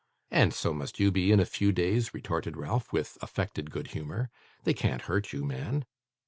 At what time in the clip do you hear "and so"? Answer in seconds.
0.31-0.73